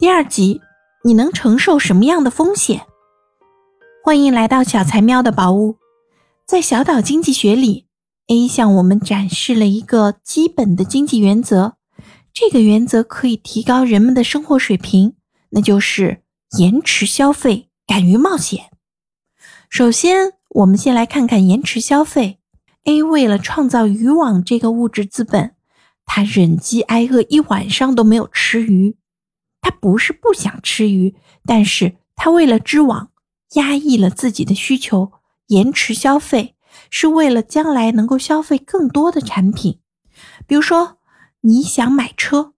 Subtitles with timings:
[0.00, 0.62] 第二集，
[1.04, 2.86] 你能承受什么样的风险？
[4.02, 5.76] 欢迎来到小财喵的宝屋。
[6.46, 7.86] 在小岛经济学里
[8.28, 11.74] ，A 向我们展示了一个基本的经济原则，
[12.32, 15.16] 这个原则可以提高人们的生活水平，
[15.50, 16.22] 那就是
[16.56, 18.70] 延迟消费，敢于冒险。
[19.68, 22.38] 首先，我们先来看看延迟消费。
[22.84, 25.54] A 为了创造渔网这个物质资本，
[26.06, 28.96] 他忍饥挨饿一晚上都没有吃鱼。
[29.60, 33.10] 他不是不想吃鱼，但是他为了织网，
[33.54, 35.12] 压抑了自己的需求，
[35.48, 36.54] 延迟消费，
[36.90, 39.80] 是为了将来能够消费更多的产品。
[40.46, 40.98] 比如说，
[41.42, 42.52] 你想买车，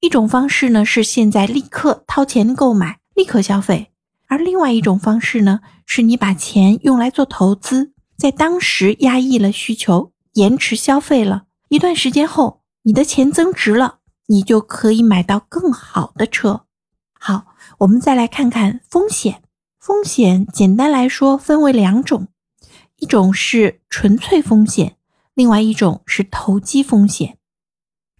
[0.00, 3.90] 一种方式呢是现在立刻掏钱购买，立刻消费；
[4.28, 7.92] 而另外一种方式呢，是你把钱用来做投资。
[8.16, 13.97] 在当时压抑了需求，延迟消费了一段时间后，你的钱增值了，
[14.28, 16.64] 你就可以买到更好的车。
[17.12, 19.42] 好，我们再来看看风险。
[19.78, 22.28] 风险简单来说分为两种，
[22.96, 24.96] 一种是纯粹风险，
[25.34, 27.36] 另外一种是投机风险。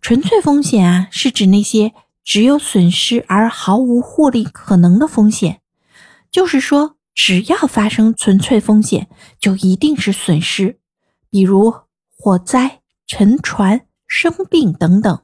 [0.03, 5.61] 纯粹风险啊，是指那些只有损失而毫无获利可能的风险，
[6.31, 6.97] 就是说。
[7.20, 9.09] 只要发生纯粹风险，
[9.41, 10.79] 就一定是损失，
[11.29, 11.75] 比如
[12.17, 15.20] 火灾、沉船、生病等等。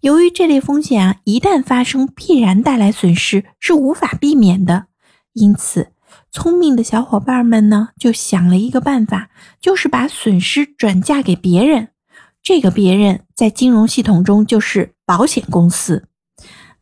[0.00, 4.86] 由于这类风险啊，一旦发生，必然带来损失，是无法避免的。
[5.32, 5.92] 因此，
[6.30, 11.88] 聪明的小伙伴们呢，就想了一个办法，就是把损失转嫁给别人。
[12.42, 16.08] 这个别人在金融系统中就是保险公司。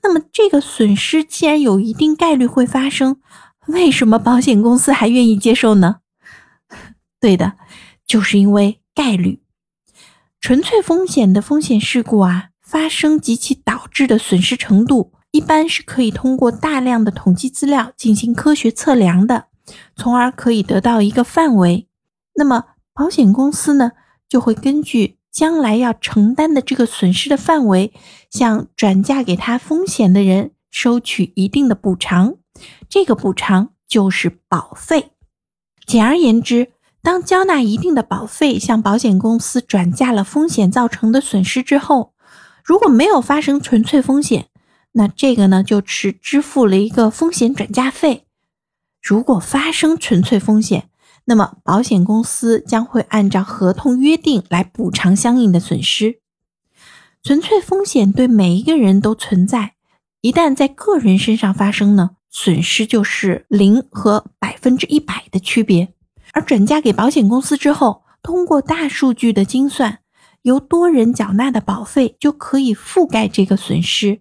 [0.02, 3.20] 那么，这个损失既然有一定概率会发生。
[3.66, 5.96] 为什么保险公司还愿意接受呢？
[7.18, 7.54] 对的，
[8.06, 9.42] 就是因为概率。
[10.40, 19.46] 纯粹风险的风险事故啊，发生及其导致的损失程度，一般是可以通过大量的统计资料进行科学测量的，
[19.94, 21.86] 从而可以得到一个范围。
[22.34, 23.92] 那么保险公司呢，
[24.28, 27.92] 就会根据将来要承担的这个损失的范围，
[28.30, 32.34] 向转嫁给他风险的人收取一定的补偿。
[32.88, 35.12] 这个补偿就是保费。
[35.86, 42.14] 简而言之，当交纳一定的保费向保险公司转嫁了风险造成的损失之后，
[42.66, 44.48] 如果没有发生纯粹风险，
[44.90, 48.24] 那这个呢就是支付了一个风险转嫁费。
[49.00, 50.88] 如果发生纯粹风险，
[51.26, 56.18] 那么保险公司将会按照合同约定来补偿相应的损失。
[57.22, 59.74] 纯粹风险对每一个人都存在，
[60.20, 62.16] 一旦在个人身上发生呢？
[62.28, 65.94] 损失就是零和百分之一百的区别，
[66.32, 70.00] 而转嫁给保险公司之后，通过大数据的精算，
[70.46, 74.20] 由多人缴纳的保费就可以覆盖这个损失。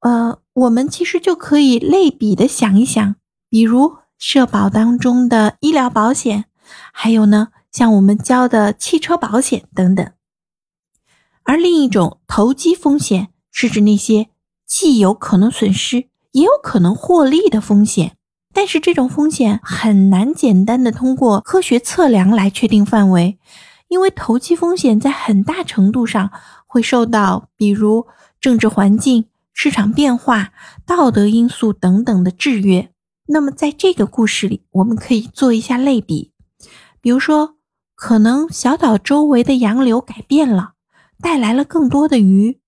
[0.00, 3.16] 呃，我们其实就可以类比的想一想，
[3.50, 6.46] 比如社保当中的医疗保险，
[6.90, 10.10] 还有呢，像我们交的汽车保险等等。
[11.42, 14.28] 而另一种投机风险是指那些
[14.66, 16.08] 既有可能损失。
[16.32, 18.16] 也有可能获利的风险，
[18.54, 23.38] 但是这种风险很难简单的通过科学测量来确定范围，
[23.92, 26.30] 因为投机风险在很大程度上
[26.66, 28.06] 会受到比如
[28.40, 30.54] 政治环境、市场变化、
[30.86, 32.88] 道德因素等等的制约。
[33.26, 36.32] 那么在这个故事里，我们可以做一下类比，
[37.02, 37.56] 比如说，
[37.94, 40.72] 可能小岛周围的洋流改变了，
[41.20, 42.60] 带来了更多的鱼。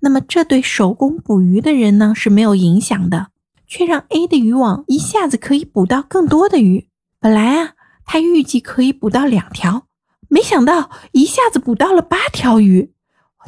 [0.00, 3.26] 那么，这对手工捕鱼的人呢是没有影响的，
[3.66, 6.88] 却让 A 的渔网一下子可以捕到更多的鱼。
[7.20, 7.74] 本来啊，
[8.06, 9.84] 他预计可以捕到两条，
[10.30, 12.92] 没想到一下子捕到了八条鱼，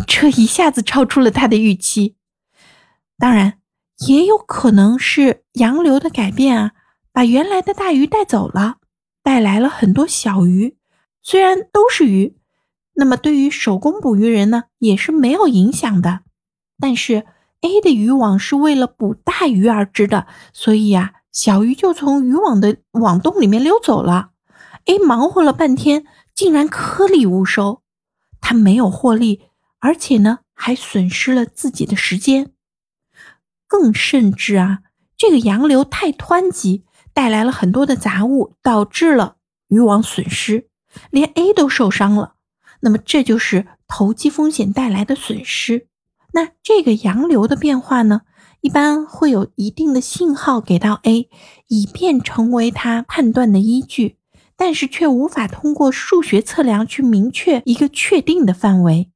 [0.06, 2.16] 这一下子超出了他的预期。
[3.16, 3.60] 当然，
[4.09, 6.72] 也有可能是洋流的改变啊，
[7.12, 8.78] 把原来的大鱼带走了，
[9.22, 10.76] 带来了很多小鱼。
[11.22, 12.37] 虽然都是鱼，
[12.94, 16.22] 那么对于手工捕鱼人呢，也是没有影响的。
[16.81, 17.25] 但是
[17.60, 24.30] A 的渔网是为了捕大鱼而织的，所以呀，小鱼就从渔网的网洞里面溜走了。
[24.86, 26.04] A 忙活了半天，
[26.42, 27.83] 竟然颗粒无收，
[28.41, 29.42] 他没有获利，
[29.78, 32.50] 而且呢，还损失了自己的时间。
[33.68, 34.80] 更甚至啊，
[35.16, 36.84] 这个洋流太湍急，
[37.15, 39.36] 带来了很多的杂物，导致了
[39.68, 40.68] 渔网损失，
[41.10, 42.34] 连 A 都受伤了。
[42.80, 45.86] 那么，这就是投机风险带来的损失。
[46.33, 48.22] 那这个洋流的变化呢，
[48.62, 51.30] 一般会有一定的信号给到 A，
[51.68, 54.16] 以便成为他判断的依据，
[54.64, 59.10] 但是却无法通过数学测量去明确一个确定的范围。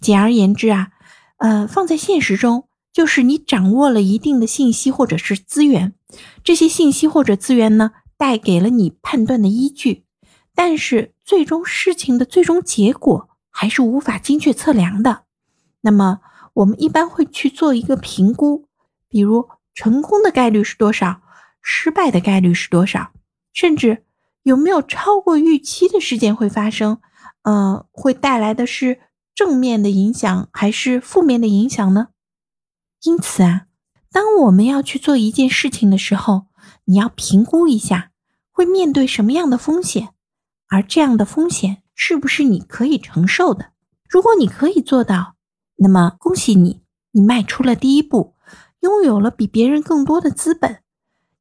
[0.00, 0.88] 简而言之啊，
[1.36, 5.92] 呃，放在现实中，就是你掌握了一定的信息或者是资源，
[6.42, 10.06] 这些信息或者资源呢，带给了你判断的依据，
[10.54, 15.24] 但是最终事情的最终结果还是无法精确测量的。
[15.82, 16.20] 那么
[16.54, 18.64] 我们一般会去做一个评估，
[19.10, 21.20] 比如成功的概率是多少，
[21.60, 23.12] 失败的概率是多少，
[23.52, 24.04] 甚至
[24.42, 27.00] 有没有超过预期的事件会发生，
[27.42, 29.00] 呃，会带来的是
[29.34, 32.08] 正面的影响还是负面的影响呢？
[33.02, 33.66] 因此啊，
[34.10, 36.46] 当我们要去做一件事情的时候，
[36.84, 38.12] 你要评估一下
[38.50, 40.10] 会面对什么样的风险，
[40.68, 43.72] 而这样的风险是不是你可以承受的？
[44.08, 45.36] 如果你可以做到，
[45.76, 46.82] 那么恭喜你，
[47.12, 48.34] 你迈出了第一步，
[48.80, 50.82] 拥有了比别人更多的资本，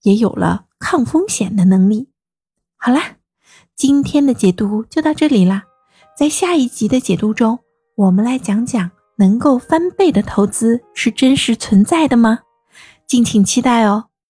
[0.04, 2.10] 也有了抗风险的能力。
[2.82, 3.18] 好啦，
[3.76, 5.64] 今天的解读就到这里啦，
[6.18, 7.60] 在下一集的解读中，
[7.98, 8.90] 我们来讲讲。
[9.18, 12.40] 能够翻倍的投资是真实存在的吗？
[13.06, 14.06] 敬请期待哦。